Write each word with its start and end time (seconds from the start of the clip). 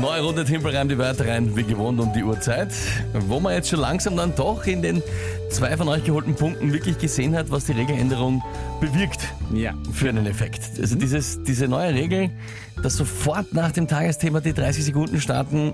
Neue 0.00 0.22
Runde 0.22 0.44
Tempel 0.44 0.74
reimt 0.74 0.90
die 0.90 0.98
Wörter 0.98 1.26
rein, 1.26 1.56
wie 1.56 1.62
gewohnt 1.62 2.00
um 2.00 2.12
die 2.12 2.22
Uhrzeit, 2.22 2.68
wo 3.28 3.40
man 3.40 3.54
jetzt 3.54 3.68
schon 3.68 3.80
langsam 3.80 4.16
dann 4.16 4.34
doch 4.34 4.64
in 4.66 4.82
den 4.82 5.02
zwei 5.50 5.76
von 5.76 5.88
euch 5.88 6.04
geholten 6.04 6.34
Punkten 6.34 6.72
wirklich 6.72 6.98
gesehen 6.98 7.36
hat, 7.36 7.50
was 7.50 7.66
die 7.66 7.72
Regeländerung 7.72 8.42
bewirkt 8.80 9.20
Ja. 9.52 9.72
für 9.92 10.08
einen 10.08 10.26
Effekt. 10.26 10.62
Also 10.80 10.96
dieses, 10.96 11.42
diese 11.44 11.68
neue 11.68 11.94
Regel, 11.94 12.30
dass 12.82 12.96
sofort 12.96 13.52
nach 13.54 13.70
dem 13.72 13.86
Tagesthema 13.86 14.40
die 14.40 14.52
30 14.52 14.84
Sekunden 14.84 15.20
starten, 15.20 15.72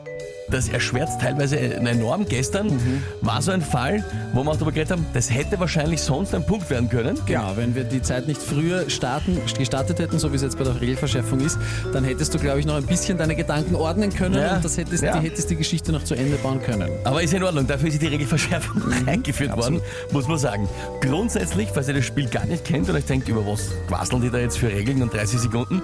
das 0.50 0.68
erschwert 0.68 1.08
teilweise 1.20 1.58
enorm. 1.58 2.26
Gestern 2.28 2.72
war 3.20 3.40
so 3.40 3.52
ein 3.52 3.62
Fall, 3.62 4.04
wo 4.32 4.42
wir 4.42 4.50
auch 4.50 4.56
darüber 4.56 4.72
geredet 4.72 4.90
haben, 4.92 5.06
das 5.14 5.32
hätte 5.32 5.60
wahrscheinlich 5.60 6.00
sonst 6.00 6.34
ein 6.34 6.44
Punkt 6.44 6.68
werden 6.70 6.88
können. 6.88 7.16
Genau, 7.26 7.52
wenn 7.56 7.74
wir 7.76 7.84
die 7.84 8.02
Zeit 8.02 8.26
nicht 8.26 8.42
früher 8.42 8.90
starten, 8.90 9.38
gestartet 9.56 10.00
hätten, 10.00 10.18
so 10.18 10.32
wie 10.32 10.36
es 10.36 10.42
jetzt 10.42 10.58
bei 10.58 10.64
der 10.64 10.80
Regelverschärfung 10.80 11.38
ist, 11.40 11.56
dann 11.92 12.02
hättest 12.04 12.34
du, 12.34 12.38
glaube 12.38 12.58
ich, 12.58 12.66
noch 12.66 12.74
ein 12.74 12.86
bisschen 12.86 13.16
deine 13.16 13.36
Gedanken 13.36 13.76
ordnen 13.76 13.99
können 14.08 14.36
Ja. 14.36 14.56
und 14.56 14.64
das 14.64 14.78
hättest, 14.78 15.02
Ja. 15.02 15.18
die, 15.18 15.26
hättest 15.28 15.50
die 15.50 15.56
Geschichte 15.56 15.92
noch 15.92 16.02
zu 16.04 16.14
Ende 16.14 16.36
bauen 16.36 16.62
können. 16.62 16.88
Aber 17.04 17.22
ist 17.22 17.34
in 17.34 17.42
Ordnung, 17.42 17.66
dafür 17.66 17.88
ist 17.90 18.00
die 18.00 18.06
Regelverschärfung 18.06 18.80
eingeführt 19.06 19.54
worden, 19.54 19.82
muss 20.12 20.26
man 20.26 20.38
sagen. 20.38 20.66
Grundsätzlich, 21.02 21.68
falls 21.74 21.88
ihr 21.88 21.94
das 21.94 22.06
Spiel 22.06 22.26
gar 22.28 22.46
nicht 22.46 22.64
kennt 22.64 22.88
und 22.88 22.94
euch 22.96 23.04
denkt, 23.04 23.28
über 23.28 23.46
was 23.46 23.68
quasseln 23.88 24.22
die 24.22 24.30
da 24.30 24.38
jetzt 24.38 24.56
für 24.56 24.68
Regeln 24.68 25.02
und 25.02 25.12
30 25.12 25.38
Sekunden, 25.40 25.82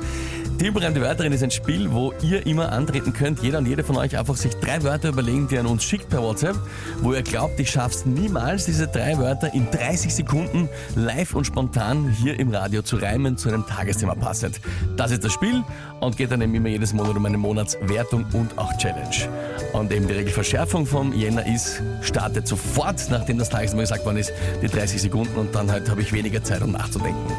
Teambrand 0.59 0.97
die 0.97 1.03
Wörterin 1.03 1.33
ist 1.33 1.43
ein 1.43 1.51
Spiel, 1.51 1.93
wo 1.93 2.15
ihr 2.23 2.47
immer 2.47 2.73
antreten 2.73 3.13
könnt, 3.13 3.43
jeder 3.43 3.59
und 3.59 3.67
jede 3.67 3.85
von 3.85 3.97
euch 3.97 4.17
einfach 4.17 4.37
sich 4.37 4.55
drei 4.55 4.83
Wörter 4.83 5.11
überlegen, 5.11 5.49
die 5.49 5.55
ihr 5.57 5.61
an 5.61 5.67
uns 5.67 5.85
schickt 5.85 6.09
per 6.09 6.23
WhatsApp, 6.23 6.57
wo 7.03 7.13
ihr 7.13 7.23
glaubt, 7.23 7.61
ich 7.61 7.71
schaff's 7.71 8.07
niemals, 8.07 8.65
diese 8.65 8.89
drei 8.89 9.19
Wörter 9.19 9.53
in 9.53 9.71
30 9.71 10.15
Sekunden 10.15 10.71
live 10.95 11.35
und 11.35 11.47
spontan 11.47 12.09
hier 12.09 12.41
im 12.41 12.51
Radio 12.55 12.81
zu 12.81 12.97
reimen, 12.97 13.37
zu 13.37 13.51
einem 13.51 13.67
Tagesthema 13.67 14.15
passend. 14.15 14.61
Das 14.97 15.11
ist 15.11 15.25
das 15.25 15.33
Spiel 15.33 15.63
und 16.01 16.17
geht 16.17 16.31
dann 16.31 16.41
eben 16.41 16.55
immer 16.55 16.69
jedes 16.69 16.95
Monat 16.95 17.17
um 17.17 17.27
eine 17.27 17.39
Monatswertung 17.39 18.25
und 18.33 18.57
auch 18.57 18.75
Challenge. 18.79 19.29
Und 19.75 19.93
eben 19.93 20.09
die 20.09 20.15
Regelverschärfung 20.15 20.87
vom 20.87 21.13
Jänner 21.13 21.47
ist, 21.47 21.83
startet 22.01 22.49
sofort, 22.49 23.09
nachdem 23.11 23.37
das 23.37 23.51
Tagesthema 23.51 23.83
gesagt 23.83 24.07
worden 24.07 24.19
ist, 24.19 24.33
die 24.63 24.69
30 24.69 25.03
Sekunden 25.03 25.39
und 25.39 25.55
dann 25.55 25.71
halt 25.71 25.91
habe 25.91 26.01
ich 26.01 26.15
weniger 26.15 26.43
Zeit, 26.43 26.63
um 26.63 26.73
nachzudenken. 26.73 27.31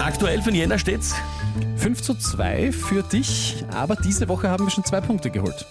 Aktuell 0.00 0.42
für 0.42 0.50
den 0.50 0.58
Jänner 0.58 0.78
steht's 0.78 1.14
5 1.76 2.02
zu 2.02 2.14
2 2.14 2.72
für 2.72 3.02
dich, 3.02 3.64
aber 3.74 3.96
diese 3.96 4.28
Woche 4.28 4.48
haben 4.48 4.64
wir 4.66 4.70
schon 4.70 4.84
zwei 4.84 5.00
Punkte 5.00 5.30
geholt. 5.30 5.66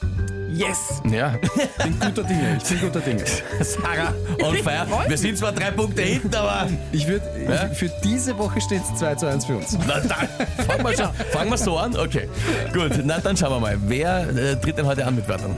Yes! 0.52 1.02
Ja, 1.10 1.36
Ich 1.56 1.84
bin 1.84 2.00
guter 2.00 2.24
Dinge, 2.24 2.58
ich 2.62 2.64
bin 2.68 2.80
guter 2.82 3.00
Dinge. 3.00 3.24
Sarah 3.62 4.14
on 4.42 4.56
fire. 4.58 4.88
Wir 5.08 5.18
sind 5.18 5.38
zwar 5.38 5.52
drei 5.52 5.72
Punkte 5.72 6.02
hinten, 6.02 6.34
aber 6.36 6.68
Ich 6.92 7.08
würd, 7.08 7.22
Ja? 7.48 7.68
für 7.70 7.90
diese 8.04 8.38
Woche 8.38 8.60
steht 8.60 8.82
es 8.82 9.00
2 9.00 9.16
zu 9.16 9.28
1 9.28 9.46
für 9.46 9.58
uns. 9.58 9.78
na, 9.88 10.00
dann 10.00 10.28
fangen 10.66 10.84
wir, 10.86 10.98
schon, 10.98 11.14
fangen 11.32 11.52
wir 11.52 11.58
so 11.58 11.78
an. 11.78 11.96
Okay, 11.96 12.28
gut. 12.74 13.00
Na, 13.06 13.20
dann 13.20 13.38
schauen 13.38 13.52
wir 13.52 13.60
mal. 13.60 13.78
Wer 13.88 14.28
äh, 14.36 14.56
tritt 14.58 14.78
denn 14.78 14.86
heute 14.88 15.06
an 15.06 15.16
mit 15.16 15.28
Wörtern? 15.30 15.56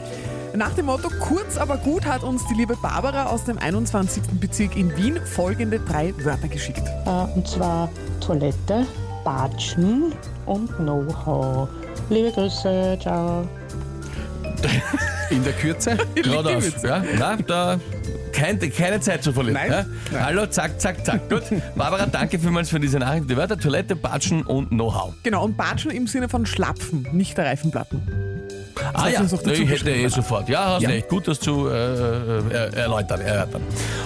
Nach 0.53 0.71
dem 0.73 0.87
Motto 0.87 1.09
kurz 1.21 1.57
aber 1.57 1.77
gut 1.77 2.05
hat 2.05 2.23
uns 2.23 2.45
die 2.49 2.55
liebe 2.55 2.75
Barbara 2.75 3.27
aus 3.27 3.45
dem 3.45 3.57
21. 3.57 4.21
Bezirk 4.41 4.75
in 4.75 4.95
Wien 4.97 5.17
folgende 5.25 5.79
drei 5.79 6.13
Wörter 6.23 6.49
geschickt. 6.49 6.83
Äh, 7.05 7.09
und 7.09 7.47
zwar 7.47 7.89
Toilette, 8.19 8.85
Batschen 9.23 10.13
und 10.45 10.67
Know-how. 10.77 11.67
Liebe 12.09 12.31
Grüße, 12.31 12.97
ciao. 13.01 13.47
In 15.29 15.43
der 15.43 15.53
Kürze. 15.53 15.97
Geradeaus. 16.15 16.83
Ja? 16.83 17.03
Na, 17.17 17.35
da 17.35 17.79
kein, 18.31 18.59
keine 18.71 18.99
Zeit 18.99 19.23
zu 19.23 19.31
verlieren. 19.31 19.55
Nein. 19.55 19.71
Ja? 19.71 19.85
Nein. 20.11 20.25
Hallo, 20.25 20.45
zack, 20.47 20.79
zack, 20.79 21.05
zack. 21.05 21.29
Gut. 21.29 21.43
Barbara, 21.75 22.05
danke 22.05 22.39
vielmals 22.39 22.69
für 22.69 22.79
diese 22.79 22.99
Nachricht. 22.99 23.29
Die 23.29 23.37
Wörter 23.37 23.57
Toilette, 23.57 23.95
Batschen 23.95 24.43
und 24.43 24.69
Know-how. 24.69 25.13
Genau, 25.23 25.43
und 25.43 25.57
Batschen 25.57 25.91
im 25.91 26.07
Sinne 26.07 26.29
von 26.29 26.45
Schlapfen, 26.45 27.07
nicht 27.11 27.37
der 27.37 27.45
Reifenplatten. 27.45 28.01
Ah 28.93 29.03
hat 29.03 29.13
ja, 29.13 29.21
ich 29.53 29.69
hätte 29.69 29.91
eh 29.91 30.07
sofort. 30.07 30.49
Ja, 30.49 30.75
hast 30.75 30.81
Ja. 30.83 30.89
recht. 30.89 31.07
Gut, 31.07 31.27
das 31.27 31.39
zu 31.39 31.67
äh, 31.67 31.71
äh, 31.73 32.75
erläutern, 32.75 33.21
erörtern. 33.21 33.61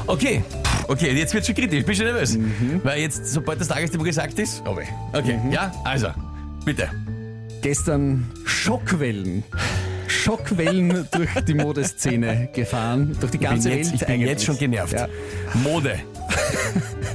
Okay, 0.06 0.44
okay, 0.88 1.14
jetzt 1.14 1.34
wird 1.34 1.46
schon 1.46 1.56
kritisch. 1.56 1.84
Bist 1.86 2.00
du 2.02 2.06
nervös? 2.06 2.38
Weil 2.84 3.02
jetzt, 3.02 3.28
sobald 3.28 3.60
das 3.60 3.68
Tagesthema 3.68 4.04
gesagt 4.04 4.38
ist. 4.40 4.64
Oh 4.66 4.76
weh. 4.78 4.84
Okay, 5.14 5.40
ja, 5.52 5.72
also, 5.84 6.08
bitte. 6.66 6.90
Gestern 7.62 8.26
Schockwellen. 8.46 9.44
Schockwellen 10.08 11.08
durch 11.12 11.30
die 11.48 11.54
Modeszene 11.56 12.50
gefahren, 12.54 13.16
durch 13.20 13.32
die 13.32 13.38
Ich 13.38 13.42
bin, 13.42 13.50
ganze 13.50 13.70
jetzt, 13.72 13.92
Welt. 13.92 14.02
ich 14.02 14.08
bin 14.08 14.16
eigentlich. 14.16 14.30
jetzt 14.30 14.46
schon 14.46 14.58
genervt. 14.58 14.94
Ja. 14.94 15.08
Mode. 15.64 16.00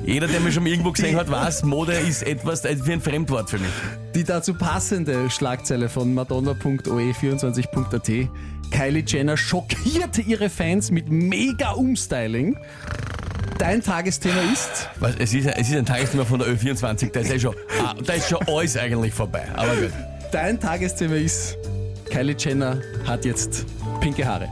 Jeder, 0.04 0.26
der 0.26 0.40
mich 0.40 0.54
schon 0.54 0.66
irgendwo 0.66 0.92
gesehen 0.92 1.16
hat, 1.16 1.30
weiß, 1.30 1.62
Mode 1.64 1.92
ist 1.92 2.22
etwas 2.22 2.64
äh, 2.64 2.76
wie 2.84 2.92
ein 2.92 3.00
Fremdwort 3.00 3.50
für 3.50 3.58
mich. 3.58 3.70
Die 4.14 4.24
dazu 4.24 4.54
passende 4.54 5.30
Schlagzeile 5.30 5.88
von 5.88 6.14
madonna.oe24.at. 6.14 8.28
Kylie 8.70 9.04
Jenner 9.06 9.36
schockierte 9.36 10.22
ihre 10.22 10.48
Fans 10.48 10.90
mit 10.90 11.10
mega 11.10 11.72
Umstyling. 11.72 12.56
Dein 13.60 13.82
Tagesthema 13.82 14.40
ist 14.54 14.88
Was, 15.00 15.16
es, 15.18 15.34
ist, 15.34 15.46
es 15.46 15.68
ist 15.68 15.76
ein 15.76 15.84
Tagesthema 15.84 16.24
von 16.24 16.38
der 16.38 16.48
Ö24, 16.48 17.12
da 17.12 17.20
ist, 17.20 17.30
eh 17.30 17.38
schon, 17.38 17.54
ah, 17.84 17.94
da 18.02 18.14
ist 18.14 18.30
schon 18.30 18.38
alles 18.48 18.74
eigentlich 18.74 19.12
vorbei. 19.12 19.46
Aber 19.54 19.76
gut. 19.76 19.92
Dein 20.32 20.58
Tagesthema 20.58 21.16
ist 21.16 21.58
Kylie 22.10 22.34
Jenner 22.38 22.80
hat 23.06 23.26
jetzt 23.26 23.66
pinke 24.00 24.24
Haare. 24.24 24.48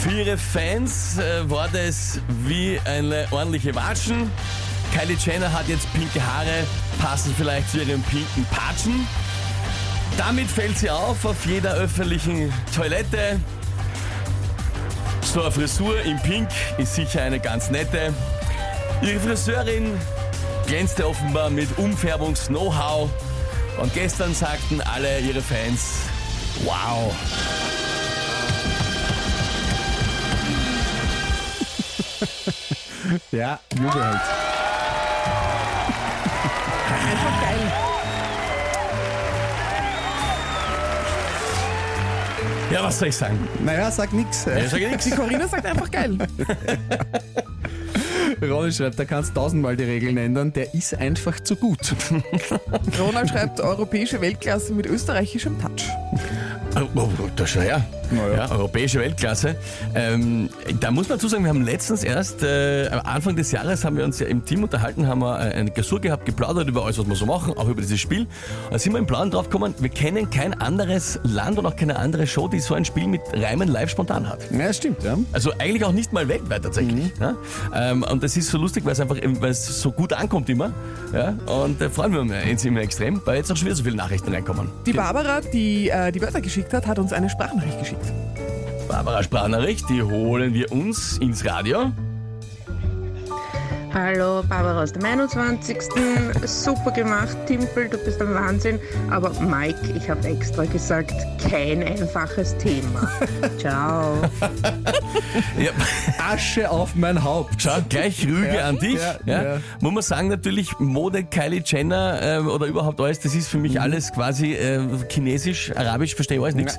Für 0.00 0.12
ihre 0.12 0.38
Fans 0.38 1.18
äh, 1.18 1.50
war 1.50 1.68
das 1.68 2.20
wie 2.46 2.80
eine 2.86 3.26
ordentliche 3.30 3.74
Watschen. 3.74 4.30
Kylie 4.94 5.18
Jenner 5.18 5.52
hat 5.52 5.68
jetzt 5.68 5.92
pinke 5.92 6.24
Haare, 6.24 6.66
passen 6.98 7.34
vielleicht 7.36 7.70
zu 7.70 7.82
ihren 7.82 8.02
pinken 8.04 8.46
Patschen. 8.50 9.06
Damit 10.16 10.50
fällt 10.50 10.78
sie 10.78 10.90
auf 10.90 11.24
auf 11.24 11.46
jeder 11.46 11.74
öffentlichen 11.74 12.52
Toilette. 12.74 13.40
So 15.22 15.42
eine 15.42 15.50
Frisur 15.50 16.00
in 16.02 16.20
Pink 16.20 16.48
ist 16.78 16.94
sicher 16.94 17.22
eine 17.22 17.40
ganz 17.40 17.70
nette. 17.70 18.12
Ihre 19.00 19.18
Friseurin 19.18 19.98
glänzte 20.66 21.08
offenbar 21.08 21.50
mit 21.50 21.68
Umfärbungs-Know-how. 21.78 23.08
Und 23.78 23.94
gestern 23.94 24.34
sagten 24.34 24.80
alle 24.82 25.20
ihre 25.20 25.40
Fans, 25.40 26.02
wow. 26.64 27.14
Ja, 33.32 33.58
Jubel 33.74 34.04
halt. 34.04 34.20
Einfach 37.10 37.40
geil. 37.42 37.91
Ja, 42.72 42.82
was 42.84 42.98
soll 42.98 43.08
ich 43.08 43.16
sagen? 43.16 43.38
Naja, 43.62 43.90
sag 43.90 44.14
nix. 44.14 44.46
Ich 44.46 44.70
sage 44.70 44.88
nichts. 44.88 45.04
Die 45.04 45.10
Corinna 45.10 45.46
sagt 45.46 45.66
einfach 45.66 45.90
geil. 45.90 46.16
Ronald 48.40 48.74
schreibt, 48.74 48.98
da 48.98 49.04
kannst 49.04 49.34
tausendmal 49.34 49.76
die 49.76 49.84
Regeln 49.84 50.16
ändern, 50.16 50.54
der 50.54 50.72
ist 50.72 50.94
einfach 50.94 51.38
zu 51.40 51.54
gut. 51.54 51.94
Ronald 52.98 53.28
schreibt 53.28 53.60
europäische 53.60 54.20
Weltklasse 54.22 54.72
mit 54.72 54.86
österreichischem 54.86 55.60
Touch. 55.60 55.86
Oh, 56.74 56.88
oh, 56.96 57.08
das 57.36 57.50
schon, 57.50 57.66
ja. 57.66 57.84
Na 58.12 58.28
ja. 58.28 58.34
ja. 58.34 58.50
Europäische 58.50 59.00
Weltklasse. 59.00 59.56
Ähm, 59.94 60.48
da 60.80 60.90
muss 60.90 61.08
man 61.08 61.18
dazu 61.18 61.28
sagen, 61.28 61.44
wir 61.44 61.50
haben 61.50 61.64
letztens 61.64 62.04
erst, 62.04 62.42
äh, 62.42 62.88
am 62.88 63.00
Anfang 63.00 63.36
des 63.36 63.52
Jahres 63.52 63.84
haben 63.84 63.96
wir 63.96 64.04
uns 64.04 64.18
ja 64.18 64.26
im 64.26 64.44
Team 64.44 64.62
unterhalten, 64.62 65.06
haben 65.06 65.20
wir 65.20 65.38
äh, 65.38 65.54
eine 65.54 65.70
Gasur 65.70 66.00
gehabt, 66.00 66.26
geplaudert 66.26 66.68
über 66.68 66.84
alles, 66.84 66.98
was 66.98 67.08
wir 67.08 67.16
so 67.16 67.26
machen, 67.26 67.56
auch 67.56 67.68
über 67.68 67.80
dieses 67.80 68.00
Spiel. 68.00 68.26
Da 68.70 68.78
sind 68.78 68.92
wir 68.92 68.98
im 68.98 69.06
Plan 69.06 69.30
drauf 69.30 69.48
gekommen, 69.48 69.74
wir 69.78 69.88
kennen 69.88 70.30
kein 70.30 70.60
anderes 70.60 71.18
Land 71.22 71.58
und 71.58 71.66
auch 71.66 71.76
keine 71.76 71.96
andere 71.96 72.26
Show, 72.26 72.48
die 72.48 72.60
so 72.60 72.74
ein 72.74 72.84
Spiel 72.84 73.06
mit 73.06 73.22
Reimen 73.32 73.68
live 73.68 73.90
spontan 73.90 74.28
hat. 74.28 74.40
Ja, 74.50 74.68
das 74.68 74.76
stimmt, 74.76 75.02
ja. 75.02 75.16
Also 75.32 75.52
eigentlich 75.58 75.84
auch 75.84 75.92
nicht 75.92 76.12
mal 76.12 76.28
weltweit 76.28 76.62
tatsächlich. 76.62 77.12
Ja? 77.20 77.34
Ähm, 77.74 78.02
und 78.02 78.22
das 78.22 78.36
ist 78.36 78.48
so 78.48 78.58
lustig, 78.58 78.84
weil 78.84 78.92
es 78.92 79.00
einfach 79.00 79.16
weil 79.22 79.50
es 79.50 79.80
so 79.80 79.92
gut 79.92 80.12
ankommt 80.12 80.48
immer. 80.48 80.72
Ja? 81.12 81.34
Und 81.46 81.80
da 81.80 81.88
freuen 81.88 82.12
wir 82.12 82.20
uns 82.50 82.64
immer 82.64 82.80
extrem, 82.80 83.20
weil 83.24 83.36
jetzt 83.36 83.50
auch 83.50 83.56
schon 83.56 83.66
wieder 83.66 83.76
so 83.76 83.84
viele 83.84 83.96
Nachrichten 83.96 84.32
reinkommen. 84.32 84.68
Die 84.86 84.92
Barbara, 84.92 85.40
die 85.40 85.88
äh, 85.88 86.12
die 86.12 86.20
Wörter 86.20 86.40
geschickt 86.40 86.72
hat, 86.72 86.86
hat 86.86 86.98
uns 86.98 87.12
eine 87.12 87.28
Sprachnachricht 87.30 87.78
geschickt. 87.78 88.01
Barbara 88.88 89.22
Sprachnachricht, 89.22 89.88
die 89.88 90.02
holen 90.02 90.54
wir 90.54 90.70
uns 90.72 91.18
ins 91.18 91.44
Radio. 91.44 91.92
Hallo, 93.94 94.42
Barbara 94.48 94.82
aus 94.82 94.92
dem 94.92 95.04
21. 95.04 95.76
Super 96.46 96.92
gemacht, 96.92 97.36
Timpel, 97.46 97.90
du 97.90 97.98
bist 97.98 98.22
ein 98.22 98.32
Wahnsinn. 98.34 98.78
Aber 99.10 99.30
Mike, 99.40 99.78
ich 99.94 100.08
habe 100.08 100.26
extra 100.28 100.64
gesagt, 100.64 101.12
kein 101.50 101.82
einfaches 101.82 102.56
Thema. 102.56 103.10
Ciao. 103.58 104.16
Ja, 105.58 105.70
Asche 106.32 106.70
auf 106.70 106.94
mein 106.94 107.22
Haupt. 107.22 107.54
schau, 107.60 107.76
gleich 107.90 108.24
Rüge 108.26 108.54
Ja, 108.56 108.68
an 108.68 108.78
dich. 108.78 108.94
ja, 108.98 109.16
Ja, 109.26 109.42
ja. 109.42 109.60
Muss 109.80 109.92
man 109.92 110.02
sagen, 110.02 110.28
natürlich 110.28 110.78
Mode, 110.78 111.24
Kylie 111.24 111.62
Jenner 111.64 112.18
ähm, 112.22 112.48
oder 112.48 112.64
überhaupt 112.66 112.98
alles, 112.98 113.20
das 113.20 113.34
ist 113.34 113.48
für 113.48 113.58
mich 113.58 113.72
Mhm. 113.74 113.80
alles 113.80 114.10
quasi 114.12 114.54
äh, 114.54 114.80
chinesisch, 115.10 115.70
arabisch, 115.76 116.14
verstehe 116.14 116.38
ich 116.38 116.42
alles 116.42 116.54
nichts. 116.54 116.78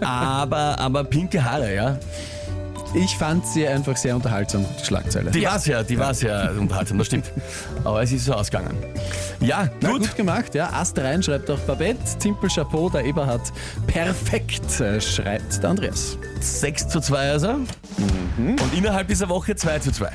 Aber, 0.00 0.78
aber 0.80 1.04
pinke 1.04 1.44
Haare, 1.44 1.72
ja. 1.72 1.98
Ich 2.94 3.16
fand 3.16 3.46
sie 3.46 3.66
einfach 3.68 3.96
sehr 3.96 4.16
unterhaltsam, 4.16 4.64
die 4.80 4.84
Schlagzeile. 4.84 5.30
Die 5.30 5.44
war's 5.44 5.66
ja, 5.66 5.82
die 5.82 5.98
war's 5.98 6.22
ja 6.22 6.50
unterhaltsam, 6.52 6.96
das 6.98 7.06
stimmt. 7.08 7.30
Aber 7.84 8.02
es 8.02 8.10
ist 8.12 8.24
so 8.24 8.32
ausgegangen. 8.32 8.76
Ja, 9.40 9.68
Na, 9.82 9.90
gut. 9.90 10.00
gut 10.00 10.16
gemacht, 10.16 10.54
ja. 10.54 10.70
Ast 10.72 10.98
rein 10.98 11.22
schreibt 11.22 11.50
auch 11.50 11.58
Babette, 11.60 11.98
Timpel 12.18 12.48
Chapeau, 12.48 12.88
der 12.88 13.04
Eberhard. 13.04 13.52
Perfekt, 13.86 14.80
äh, 14.80 15.00
schreibt 15.00 15.62
der 15.62 15.70
Andreas. 15.70 16.16
6 16.40 16.88
zu 16.88 17.00
2 17.00 17.30
also. 17.30 17.52
Mhm. 18.38 18.56
Und 18.60 18.74
innerhalb 18.74 19.08
dieser 19.08 19.28
Woche 19.28 19.54
2 19.54 19.78
zu 19.80 19.92
2. 19.92 20.10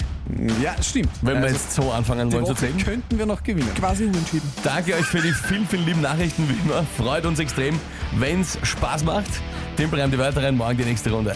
Ja, 0.61 0.73
stimmt. 0.81 1.09
Wenn 1.21 1.35
wir 1.37 1.43
Also, 1.43 1.55
jetzt 1.55 1.73
so 1.73 1.91
anfangen 1.91 2.29
die 2.29 2.35
wollen 2.35 2.45
zu 2.45 2.51
Woche 2.53 2.61
zählen. 2.61 2.77
könnten 2.77 3.19
wir 3.19 3.25
noch 3.27 3.43
gewinnen. 3.43 3.69
Quasi 3.75 4.05
unentschieden. 4.05 4.51
Danke 4.63 4.95
euch 4.95 5.05
für 5.05 5.21
die 5.21 5.31
vielen, 5.31 5.67
vielen 5.67 5.85
lieben 5.85 6.01
Nachrichten 6.01 6.49
wie 6.49 6.53
immer. 6.67 6.83
Freut 6.97 7.25
uns 7.25 7.39
extrem, 7.39 7.79
wenn's 8.17 8.57
Spaß 8.63 9.03
macht. 9.03 9.29
Tempel 9.77 9.99
reimt 9.99 10.13
die 10.13 10.17
Wörter 10.17 10.41
rein, 10.43 10.55
morgen 10.57 10.77
die 10.77 10.85
nächste 10.85 11.11
Runde. 11.11 11.35